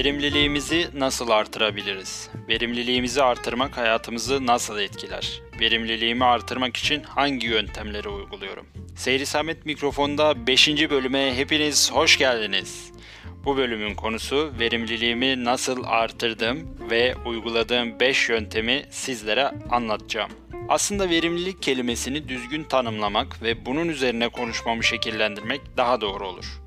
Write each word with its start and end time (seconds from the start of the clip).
Verimliliğimizi 0.00 0.88
nasıl 0.94 1.28
artırabiliriz? 1.28 2.30
Verimliliğimizi 2.48 3.22
artırmak 3.22 3.76
hayatımızı 3.76 4.46
nasıl 4.46 4.78
etkiler? 4.78 5.42
Verimliliğimi 5.60 6.24
artırmak 6.24 6.76
için 6.76 7.02
hangi 7.02 7.46
yöntemleri 7.46 8.08
uyguluyorum? 8.08 8.66
Seyri 8.96 9.26
Samet 9.26 9.66
mikrofonda 9.66 10.46
5. 10.46 10.68
bölüme 10.68 11.36
hepiniz 11.36 11.92
hoş 11.92 12.18
geldiniz. 12.18 12.92
Bu 13.44 13.56
bölümün 13.56 13.94
konusu 13.94 14.52
verimliliğimi 14.60 15.44
nasıl 15.44 15.84
artırdım 15.84 16.78
ve 16.90 17.14
uyguladığım 17.26 18.00
5 18.00 18.28
yöntemi 18.28 18.84
sizlere 18.90 19.50
anlatacağım. 19.70 20.30
Aslında 20.68 21.10
verimlilik 21.10 21.62
kelimesini 21.62 22.28
düzgün 22.28 22.64
tanımlamak 22.64 23.42
ve 23.42 23.66
bunun 23.66 23.88
üzerine 23.88 24.28
konuşmamı 24.28 24.84
şekillendirmek 24.84 25.60
daha 25.76 26.00
doğru 26.00 26.28
olur. 26.28 26.59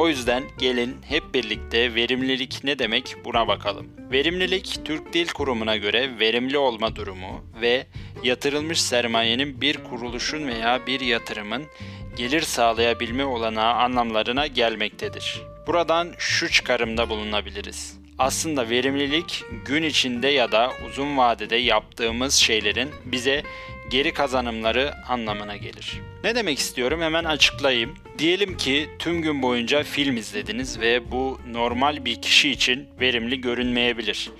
O 0.00 0.08
yüzden 0.08 0.42
gelin 0.58 0.96
hep 1.08 1.34
birlikte 1.34 1.94
verimlilik 1.94 2.60
ne 2.64 2.78
demek 2.78 3.16
buna 3.24 3.48
bakalım. 3.48 3.86
Verimlilik 4.12 4.78
Türk 4.84 5.12
Dil 5.12 5.28
Kurumu'na 5.28 5.76
göre 5.76 6.18
verimli 6.18 6.58
olma 6.58 6.96
durumu 6.96 7.44
ve 7.60 7.86
yatırılmış 8.22 8.80
sermayenin 8.80 9.60
bir 9.60 9.84
kuruluşun 9.84 10.46
veya 10.46 10.86
bir 10.86 11.00
yatırımın 11.00 11.62
gelir 12.16 12.40
sağlayabilme 12.40 13.24
olanağı 13.24 13.74
anlamlarına 13.74 14.46
gelmektedir. 14.46 15.42
Buradan 15.66 16.12
şu 16.18 16.50
çıkarımda 16.50 17.08
bulunabiliriz. 17.08 18.00
Aslında 18.18 18.70
verimlilik 18.70 19.44
gün 19.64 19.82
içinde 19.82 20.28
ya 20.28 20.52
da 20.52 20.72
uzun 20.88 21.16
vadede 21.16 21.56
yaptığımız 21.56 22.34
şeylerin 22.34 22.90
bize 23.04 23.42
geri 23.90 24.14
kazanımları 24.14 24.94
anlamına 25.08 25.56
gelir. 25.56 26.00
Ne 26.24 26.34
demek 26.34 26.58
istiyorum 26.58 27.00
hemen 27.00 27.24
açıklayayım. 27.24 27.94
Diyelim 28.20 28.56
ki 28.56 28.90
tüm 28.98 29.22
gün 29.22 29.42
boyunca 29.42 29.82
film 29.82 30.16
izlediniz 30.16 30.80
ve 30.80 31.10
bu 31.10 31.40
normal 31.52 32.04
bir 32.04 32.22
kişi 32.22 32.50
için 32.50 32.88
verimli 33.00 33.40
görünmeyebilir. 33.40 34.30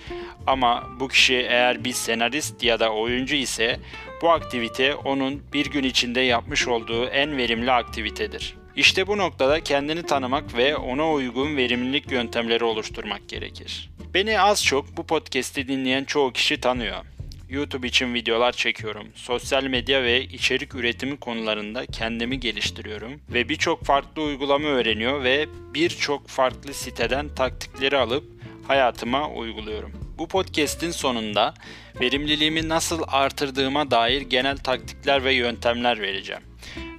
Ama 0.46 0.88
bu 1.00 1.08
kişi 1.08 1.34
eğer 1.34 1.84
bir 1.84 1.92
senarist 1.92 2.62
ya 2.62 2.80
da 2.80 2.92
oyuncu 2.92 3.34
ise 3.34 3.80
bu 4.22 4.30
aktivite 4.30 4.94
onun 4.94 5.42
bir 5.52 5.66
gün 5.66 5.84
içinde 5.84 6.20
yapmış 6.20 6.68
olduğu 6.68 7.06
en 7.06 7.36
verimli 7.36 7.72
aktivitedir. 7.72 8.54
İşte 8.76 9.06
bu 9.06 9.18
noktada 9.18 9.60
kendini 9.60 10.02
tanımak 10.02 10.56
ve 10.56 10.76
ona 10.76 11.12
uygun 11.12 11.56
verimlilik 11.56 12.12
yöntemleri 12.12 12.64
oluşturmak 12.64 13.28
gerekir. 13.28 13.90
Beni 14.14 14.40
az 14.40 14.64
çok 14.64 14.96
bu 14.96 15.06
podcast'i 15.06 15.68
dinleyen 15.68 16.04
çoğu 16.04 16.32
kişi 16.32 16.60
tanıyor. 16.60 17.04
YouTube 17.50 17.88
için 17.88 18.14
videolar 18.14 18.52
çekiyorum. 18.52 19.06
Sosyal 19.14 19.64
medya 19.64 20.02
ve 20.02 20.24
içerik 20.24 20.74
üretimi 20.74 21.16
konularında 21.16 21.86
kendimi 21.86 22.40
geliştiriyorum 22.40 23.20
ve 23.32 23.48
birçok 23.48 23.84
farklı 23.84 24.22
uygulama 24.22 24.68
öğreniyor 24.68 25.24
ve 25.24 25.46
birçok 25.74 26.28
farklı 26.28 26.74
siteden 26.74 27.28
taktikleri 27.34 27.96
alıp 27.96 28.24
hayatıma 28.68 29.30
uyguluyorum. 29.30 29.92
Bu 30.18 30.28
podcast'in 30.28 30.90
sonunda 30.90 31.54
verimliliğimi 32.00 32.68
nasıl 32.68 33.02
artırdığıma 33.08 33.90
dair 33.90 34.20
genel 34.20 34.56
taktikler 34.56 35.24
ve 35.24 35.34
yöntemler 35.34 36.00
vereceğim. 36.00 36.42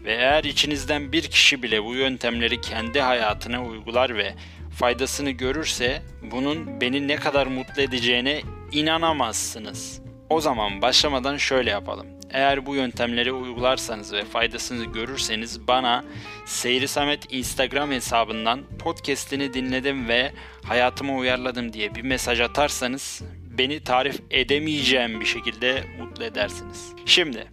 Ve 0.04 0.14
eğer 0.14 0.44
içinizden 0.44 1.12
bir 1.12 1.24
kişi 1.24 1.64
bile 1.64 1.84
bu 1.84 1.96
yöntemleri 1.96 2.62
kendi 2.62 3.02
hayatına 3.02 3.66
uygular 3.66 4.18
ve 4.18 4.34
faydasını 4.80 5.32
görürse 5.32 6.02
bunun 6.32 6.82
beni 6.82 7.08
ne 7.08 7.16
kadar 7.16 7.48
mutlu 7.48 7.82
edeceğine 7.82 8.42
inanamazsınız. 8.72 10.02
O 10.32 10.42
zaman 10.42 10.82
başlamadan 10.82 11.38
şöyle 11.38 11.70
yapalım. 11.70 12.08
Eğer 12.30 12.66
bu 12.66 12.76
yöntemleri 12.76 13.34
uygularsanız 13.34 14.14
ve 14.14 14.26
faydasını 14.26 14.86
görürseniz 14.86 15.68
bana 15.68 16.04
Seyri 16.46 16.88
Samet 16.88 17.34
Instagram 17.34 17.92
hesabından 17.92 18.62
podcast'ini 18.80 19.54
dinledim 19.54 20.08
ve 20.08 20.32
hayatıma 20.64 21.16
uyarladım 21.16 21.74
diye 21.74 21.96
bir 21.96 22.02
mesaj 22.02 22.42
atarsanız 22.42 23.22
beni 23.58 23.84
tarif 23.84 24.20
edemeyeceğim 24.30 25.20
bir 25.20 25.26
şekilde 25.26 25.84
mutlu 26.00 26.24
edersiniz. 26.24 26.94
Şimdi 27.06 27.48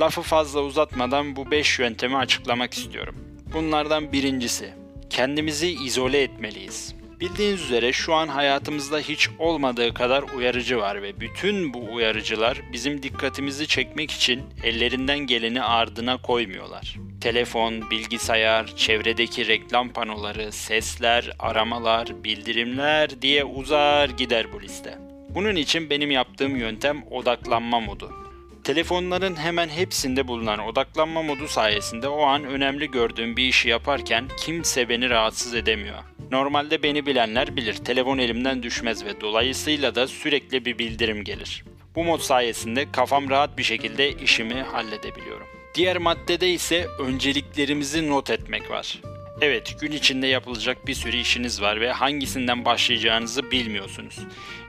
lafı 0.00 0.22
fazla 0.22 0.60
uzatmadan 0.60 1.36
bu 1.36 1.50
5 1.50 1.78
yöntemi 1.78 2.16
açıklamak 2.16 2.74
istiyorum. 2.74 3.16
Bunlardan 3.52 4.12
birincisi 4.12 4.74
kendimizi 5.10 5.70
izole 5.70 6.22
etmeliyiz. 6.22 7.03
Bildiğiniz 7.20 7.62
üzere 7.62 7.92
şu 7.92 8.14
an 8.14 8.28
hayatımızda 8.28 8.98
hiç 8.98 9.28
olmadığı 9.38 9.94
kadar 9.94 10.22
uyarıcı 10.22 10.78
var 10.78 11.02
ve 11.02 11.20
bütün 11.20 11.74
bu 11.74 11.94
uyarıcılar 11.94 12.60
bizim 12.72 13.02
dikkatimizi 13.02 13.66
çekmek 13.66 14.10
için 14.10 14.42
ellerinden 14.62 15.18
geleni 15.18 15.62
ardına 15.62 16.22
koymuyorlar. 16.22 16.96
Telefon, 17.20 17.90
bilgisayar, 17.90 18.76
çevredeki 18.76 19.46
reklam 19.48 19.92
panoları, 19.92 20.52
sesler, 20.52 21.30
aramalar, 21.38 22.24
bildirimler 22.24 23.22
diye 23.22 23.44
uzar 23.44 24.08
gider 24.08 24.52
bu 24.52 24.62
liste. 24.62 24.98
Bunun 25.28 25.56
için 25.56 25.90
benim 25.90 26.10
yaptığım 26.10 26.56
yöntem 26.56 27.02
odaklanma 27.10 27.80
modu. 27.80 28.12
Telefonların 28.64 29.36
hemen 29.36 29.68
hepsinde 29.68 30.28
bulunan 30.28 30.58
odaklanma 30.58 31.22
modu 31.22 31.48
sayesinde 31.48 32.08
o 32.08 32.22
an 32.22 32.44
önemli 32.44 32.90
gördüğüm 32.90 33.36
bir 33.36 33.44
işi 33.44 33.68
yaparken 33.68 34.28
kimse 34.38 34.88
beni 34.88 35.10
rahatsız 35.10 35.54
edemiyor. 35.54 36.13
Normalde 36.34 36.82
beni 36.82 37.06
bilenler 37.06 37.56
bilir 37.56 37.74
telefon 37.74 38.18
elimden 38.18 38.62
düşmez 38.62 39.04
ve 39.04 39.20
dolayısıyla 39.20 39.94
da 39.94 40.08
sürekli 40.08 40.64
bir 40.64 40.78
bildirim 40.78 41.24
gelir. 41.24 41.64
Bu 41.94 42.04
mod 42.04 42.20
sayesinde 42.20 42.92
kafam 42.92 43.30
rahat 43.30 43.58
bir 43.58 43.62
şekilde 43.62 44.12
işimi 44.12 44.62
halledebiliyorum. 44.62 45.46
Diğer 45.74 45.96
maddede 45.96 46.50
ise 46.50 46.86
önceliklerimizi 46.98 48.08
not 48.08 48.30
etmek 48.30 48.70
var. 48.70 49.00
Evet, 49.40 49.80
gün 49.80 49.92
içinde 49.92 50.26
yapılacak 50.26 50.86
bir 50.86 50.94
sürü 50.94 51.16
işiniz 51.16 51.62
var 51.62 51.80
ve 51.80 51.92
hangisinden 51.92 52.64
başlayacağınızı 52.64 53.50
bilmiyorsunuz. 53.50 54.18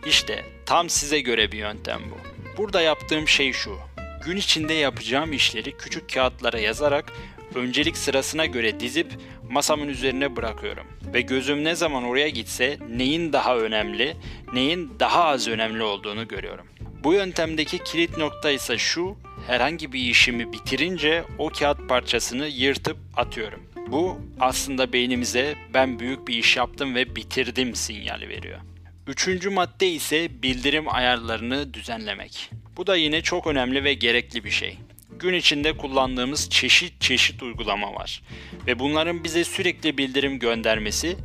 İşte 0.07 0.45
tam 0.65 0.89
size 0.89 1.19
göre 1.19 1.51
bir 1.51 1.57
yöntem 1.57 2.01
bu. 2.11 2.17
Burada 2.57 2.81
yaptığım 2.81 3.27
şey 3.27 3.53
şu. 3.53 3.77
Gün 4.25 4.37
içinde 4.37 4.73
yapacağım 4.73 5.33
işleri 5.33 5.77
küçük 5.77 6.13
kağıtlara 6.13 6.59
yazarak 6.59 7.13
öncelik 7.55 7.97
sırasına 7.97 8.45
göre 8.45 8.79
dizip 8.79 9.07
masamın 9.49 9.87
üzerine 9.87 10.35
bırakıyorum. 10.35 10.87
Ve 11.13 11.21
gözüm 11.21 11.63
ne 11.63 11.75
zaman 11.75 12.03
oraya 12.03 12.29
gitse 12.29 12.77
neyin 12.89 13.33
daha 13.33 13.57
önemli, 13.57 14.15
neyin 14.53 14.93
daha 14.99 15.23
az 15.23 15.47
önemli 15.47 15.83
olduğunu 15.83 16.27
görüyorum. 16.27 16.65
Bu 17.03 17.13
yöntemdeki 17.13 17.83
kilit 17.83 18.17
nokta 18.17 18.51
ise 18.51 18.77
şu, 18.77 19.15
herhangi 19.47 19.93
bir 19.93 19.99
işimi 19.99 20.53
bitirince 20.53 21.23
o 21.37 21.49
kağıt 21.49 21.89
parçasını 21.89 22.47
yırtıp 22.47 22.97
atıyorum. 23.15 23.63
Bu 23.87 24.17
aslında 24.39 24.93
beynimize 24.93 25.55
ben 25.73 25.99
büyük 25.99 26.27
bir 26.27 26.37
iş 26.37 26.57
yaptım 26.57 26.95
ve 26.95 27.15
bitirdim 27.15 27.75
sinyali 27.75 28.29
veriyor. 28.29 28.59
Üçüncü 29.07 29.49
madde 29.49 29.87
ise 29.87 30.43
bildirim 30.43 30.85
ayarlarını 30.87 31.73
düzenlemek. 31.73 32.51
Bu 32.77 32.87
da 32.87 32.95
yine 32.95 33.21
çok 33.21 33.47
önemli 33.47 33.83
ve 33.83 33.93
gerekli 33.93 34.43
bir 34.43 34.49
şey. 34.51 34.77
Gün 35.19 35.33
içinde 35.33 35.77
kullandığımız 35.77 36.49
çeşit 36.49 37.01
çeşit 37.01 37.43
uygulama 37.43 37.93
var 37.93 38.21
ve 38.67 38.79
bunların 38.79 39.23
bize 39.23 39.43
sürekli 39.43 39.97
bildirim 39.97 40.39
göndermesi 40.39 41.17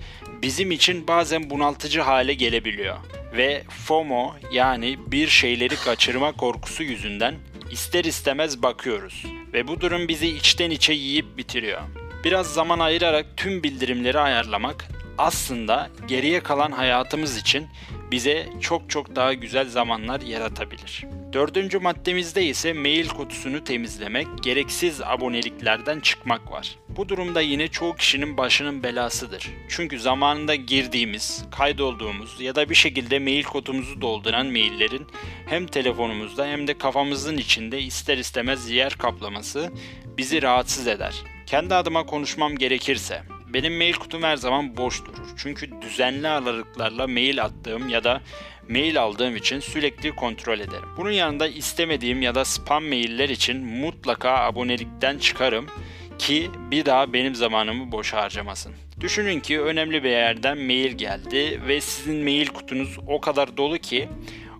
bizim 0.42 0.70
için 0.70 1.06
bazen 1.06 1.50
bunaltıcı 1.50 2.00
hale 2.00 2.34
gelebiliyor. 2.34 2.96
Ve 3.36 3.62
FOMO 3.68 4.34
yani 4.52 4.98
bir 5.06 5.28
şeyleri 5.28 5.76
kaçırma 5.76 6.32
korkusu 6.32 6.82
yüzünden 6.82 7.34
ister 7.70 8.04
istemez 8.04 8.62
bakıyoruz 8.62 9.24
ve 9.52 9.68
bu 9.68 9.80
durum 9.80 10.08
bizi 10.08 10.28
içten 10.28 10.70
içe 10.70 10.92
yiyip 10.92 11.36
bitiriyor. 11.36 11.80
Biraz 12.24 12.54
zaman 12.54 12.78
ayırarak 12.78 13.26
tüm 13.36 13.62
bildirimleri 13.62 14.18
ayarlamak 14.18 14.88
aslında 15.18 15.90
geriye 16.08 16.40
kalan 16.40 16.72
hayatımız 16.72 17.36
için 17.36 17.66
bize 18.10 18.48
çok 18.60 18.90
çok 18.90 19.16
daha 19.16 19.34
güzel 19.34 19.68
zamanlar 19.68 20.20
yaratabilir. 20.20 21.04
Dördüncü 21.32 21.78
maddemizde 21.78 22.46
ise 22.46 22.72
mail 22.72 23.08
kutusunu 23.08 23.64
temizlemek, 23.64 24.26
gereksiz 24.42 25.00
aboneliklerden 25.02 26.00
çıkmak 26.00 26.52
var. 26.52 26.76
Bu 26.88 27.08
durumda 27.08 27.40
yine 27.40 27.68
çoğu 27.68 27.96
kişinin 27.96 28.36
başının 28.36 28.82
belasıdır. 28.82 29.50
Çünkü 29.68 30.00
zamanında 30.00 30.54
girdiğimiz, 30.54 31.44
kaydolduğumuz 31.50 32.40
ya 32.40 32.54
da 32.54 32.70
bir 32.70 32.74
şekilde 32.74 33.18
mail 33.18 33.44
kutumuzu 33.44 34.00
dolduran 34.00 34.46
maillerin 34.46 35.06
hem 35.46 35.66
telefonumuzda 35.66 36.46
hem 36.46 36.66
de 36.66 36.78
kafamızın 36.78 37.36
içinde 37.36 37.80
ister 37.80 38.18
istemez 38.18 38.70
yer 38.70 38.92
kaplaması 38.92 39.72
bizi 40.18 40.42
rahatsız 40.42 40.86
eder. 40.86 41.14
Kendi 41.46 41.74
adıma 41.74 42.06
konuşmam 42.06 42.56
gerekirse 42.56 43.22
benim 43.54 43.76
mail 43.76 43.94
kutum 43.94 44.22
her 44.22 44.36
zaman 44.36 44.76
boş 44.76 45.04
durur. 45.04 45.28
Çünkü 45.36 45.82
düzenli 45.82 46.28
aralıklarla 46.28 47.06
mail 47.06 47.42
attığım 47.44 47.88
ya 47.88 48.04
da 48.04 48.20
mail 48.68 49.02
aldığım 49.02 49.36
için 49.36 49.60
sürekli 49.60 50.10
kontrol 50.10 50.60
ederim. 50.60 50.88
Bunun 50.96 51.10
yanında 51.10 51.48
istemediğim 51.48 52.22
ya 52.22 52.34
da 52.34 52.44
spam 52.44 52.84
mailler 52.84 53.28
için 53.28 53.56
mutlaka 53.56 54.30
abonelikten 54.30 55.18
çıkarım 55.18 55.66
ki 56.18 56.50
bir 56.70 56.84
daha 56.84 57.12
benim 57.12 57.34
zamanımı 57.34 57.92
boş 57.92 58.12
harcamasın. 58.12 58.74
Düşünün 59.00 59.40
ki 59.40 59.60
önemli 59.60 60.04
bir 60.04 60.10
yerden 60.10 60.58
mail 60.58 60.92
geldi 60.92 61.60
ve 61.66 61.80
sizin 61.80 62.16
mail 62.16 62.46
kutunuz 62.46 62.98
o 63.06 63.20
kadar 63.20 63.56
dolu 63.56 63.78
ki 63.78 64.08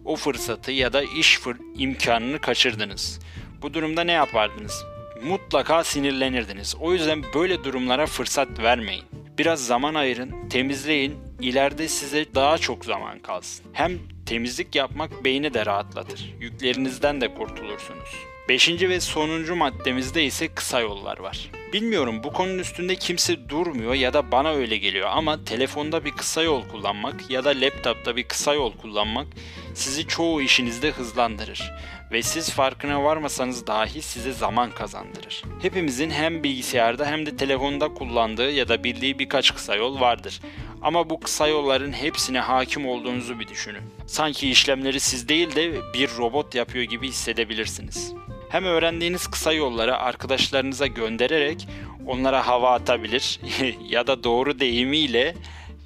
o 0.05 0.17
fırsatı 0.17 0.73
ya 0.73 0.93
da 0.93 1.03
iş 1.03 1.41
imkanını 1.77 2.39
kaçırdınız. 2.39 3.21
Bu 3.63 3.75
durumda 3.75 4.05
ne 4.05 4.13
yapardınız? 4.13 4.85
Mutlaka 5.25 5.85
sinirlenirdiniz. 5.85 6.77
O 6.81 6.93
yüzden 6.93 7.23
böyle 7.35 7.65
durumlara 7.65 8.07
fırsat 8.07 8.49
vermeyin. 8.59 9.05
biraz 9.39 9.67
zaman 9.67 9.95
ayırın, 9.95 10.49
temizleyin, 10.49 11.19
ileride 11.41 11.89
size 11.89 12.27
daha 12.35 12.59
çok 12.59 12.85
zaman 12.85 13.19
kalsın. 13.19 13.67
Hem 13.73 13.93
temizlik 14.27 14.75
yapmak 14.75 15.25
beyni 15.25 15.55
de 15.55 15.67
rahatlatır. 15.67 16.35
Yüklerinizden 16.41 17.21
de 17.21 17.35
kurtulursunuz. 17.35 18.15
Beşinci 18.49 18.89
ve 18.89 19.01
sonuncu 19.01 19.57
maddemizde 19.57 20.25
ise 20.25 20.49
kısa 20.49 20.81
yollar 20.81 21.19
var. 21.19 21.51
Bilmiyorum 21.73 22.23
bu 22.25 22.33
konunun 22.33 22.59
üstünde 22.59 22.97
kimse 22.97 23.49
durmuyor 23.49 23.95
ya 23.95 24.13
da 24.13 24.33
bana 24.33 24.53
öyle 24.53 24.77
geliyor 24.77 25.09
ama 25.13 25.45
telefonda 25.45 26.05
bir 26.05 26.11
kısa 26.11 26.43
yol 26.43 26.69
kullanmak 26.69 27.31
ya 27.31 27.45
da 27.45 27.49
laptopta 27.49 28.17
bir 28.17 28.23
kısa 28.23 28.55
yol 28.55 28.73
kullanmak 28.77 29.27
sizi 29.75 30.07
çoğu 30.07 30.43
işinizde 30.43 30.91
hızlandırır 30.91 31.73
ve 32.13 32.23
siz 32.23 32.51
farkına 32.51 33.05
varmasanız 33.05 33.67
dahi 33.67 34.03
size 34.03 34.33
zaman 34.33 34.71
kazandırır. 34.71 35.43
Hepimizin 35.63 36.11
hem 36.11 36.45
bilgisayarda 36.45 37.07
hem 37.07 37.27
de 37.27 37.37
telefonda 37.37 37.95
kullandığı 37.95 38.51
ya 38.51 38.69
da 38.69 38.85
bildiği 38.85 39.19
birkaç 39.19 39.55
kısa 39.55 39.77
yol 39.77 40.01
vardır. 40.01 40.41
Ama 40.83 41.11
bu 41.11 41.21
kısa 41.21 41.49
yolların 41.49 41.93
hepsine 41.93 42.41
hakim 42.41 42.87
olduğunuzu 42.87 43.41
bir 43.41 43.49
düşünün. 43.49 43.83
Sanki 44.07 44.51
işlemleri 44.51 45.01
siz 45.01 45.29
değil 45.29 45.57
de 45.57 45.73
bir 45.95 46.11
robot 46.19 46.55
yapıyor 46.55 46.85
gibi 46.85 47.09
hissedebilirsiniz. 47.09 48.15
Hem 48.51 48.65
öğrendiğiniz 48.65 49.27
kısa 49.27 49.53
yolları 49.53 49.97
arkadaşlarınıza 49.97 50.87
göndererek 50.87 51.69
onlara 52.07 52.47
hava 52.47 52.73
atabilir 52.73 53.41
ya 53.89 54.07
da 54.07 54.25
doğru 54.25 54.61
deyimiyle 54.61 55.35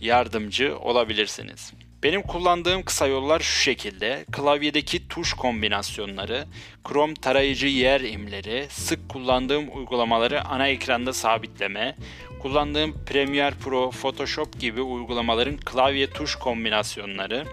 yardımcı 0.01 0.79
olabilirsiniz. 0.79 1.73
Benim 2.03 2.23
kullandığım 2.23 2.83
kısa 2.83 3.07
yollar 3.07 3.41
şu 3.41 3.63
şekilde. 3.63 4.25
Klavyedeki 4.33 5.09
tuş 5.09 5.33
kombinasyonları, 5.33 6.45
Chrome 6.89 7.15
tarayıcı 7.15 7.67
yer 7.67 8.01
imleri, 8.01 8.67
sık 8.71 9.09
kullandığım 9.09 9.77
uygulamaları 9.77 10.45
ana 10.45 10.69
ekranda 10.69 11.13
sabitleme, 11.13 11.97
kullandığım 12.43 13.05
Premiere 13.07 13.55
Pro, 13.65 13.91
Photoshop 13.91 14.61
gibi 14.61 14.83
uygulamaların 14.83 15.57
klavye 15.57 16.11
tuş 16.11 16.37
kombinasyonları, 16.37 17.45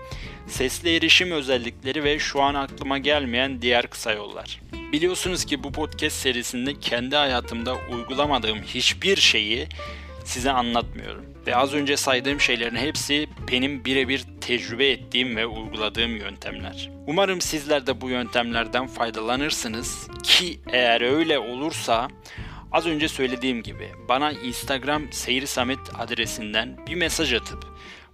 sesli 0.47 0.95
erişim 0.95 1.31
özellikleri 1.31 2.03
ve 2.03 2.19
şu 2.19 2.41
an 2.41 2.55
aklıma 2.55 2.97
gelmeyen 2.97 3.61
diğer 3.61 3.87
kısa 3.87 4.11
yollar. 4.11 4.59
Biliyorsunuz 4.91 5.45
ki 5.45 5.63
bu 5.63 5.71
podcast 5.71 6.15
serisinde 6.15 6.79
kendi 6.79 7.15
hayatımda 7.15 7.75
uygulamadığım 7.91 8.61
hiçbir 8.61 9.17
şeyi 9.17 9.67
size 10.25 10.51
anlatmıyorum. 10.51 11.25
Ve 11.47 11.55
az 11.55 11.73
önce 11.73 11.97
saydığım 11.97 12.39
şeylerin 12.39 12.75
hepsi 12.75 13.27
benim 13.51 13.85
birebir 13.85 14.25
tecrübe 14.41 14.89
ettiğim 14.89 15.35
ve 15.35 15.45
uyguladığım 15.45 16.15
yöntemler. 16.15 16.89
Umarım 17.07 17.41
sizler 17.41 17.87
de 17.87 18.01
bu 18.01 18.09
yöntemlerden 18.09 18.87
faydalanırsınız 18.87 20.07
ki 20.23 20.59
eğer 20.71 21.01
öyle 21.01 21.39
olursa 21.39 22.07
az 22.71 22.85
önce 22.85 23.07
söylediğim 23.07 23.63
gibi 23.63 23.89
bana 24.09 24.31
Instagram 24.31 25.11
Seyri 25.11 25.47
Samet 25.47 25.99
adresinden 25.99 26.77
bir 26.87 26.95
mesaj 26.95 27.33
atıp 27.33 27.65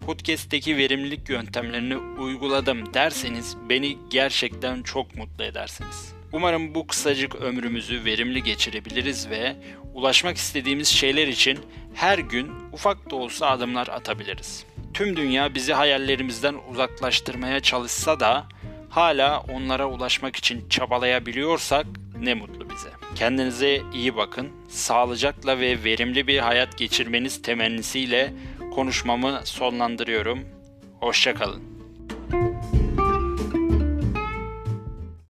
podcast'teki 0.06 0.77
verimlilik 0.77 1.29
yöntemlerini 1.29 1.97
uyguladım 1.97 2.94
derseniz 2.94 3.57
beni 3.69 3.97
gerçekten 4.09 4.83
çok 4.83 5.15
mutlu 5.15 5.44
edersiniz. 5.44 6.17
Umarım 6.33 6.75
bu 6.75 6.88
kısacık 6.88 7.35
ömrümüzü 7.35 8.06
verimli 8.06 8.44
geçirebiliriz 8.44 9.29
ve 9.29 9.56
ulaşmak 9.94 10.38
istediğimiz 10.38 10.88
şeyler 10.88 11.27
için 11.27 11.59
her 11.94 12.18
gün 12.19 12.51
ufak 12.74 13.12
da 13.12 13.15
olsa 13.15 13.47
adımlar 13.50 13.88
atabiliriz. 13.88 14.65
Tüm 14.94 15.15
dünya 15.18 15.56
bizi 15.56 15.74
hayallerimizden 15.74 16.56
uzaklaştırmaya 16.71 17.59
çalışsa 17.59 18.19
da 18.19 18.45
hala 18.89 19.39
onlara 19.39 19.88
ulaşmak 19.88 20.35
için 20.35 20.69
çabalayabiliyorsak 20.69 21.85
ne 22.21 22.33
mutlu 22.33 22.69
bize. 22.69 22.89
Kendinize 23.15 23.81
iyi 23.94 24.15
bakın. 24.15 24.50
Sağlıcakla 24.69 25.59
ve 25.59 25.83
verimli 25.83 26.27
bir 26.27 26.39
hayat 26.39 26.77
geçirmeniz 26.77 27.41
temennisiyle 27.41 28.33
konuşmamı 28.75 29.41
sonlandırıyorum. 29.44 30.39
Hoşçakalın. 31.00 31.76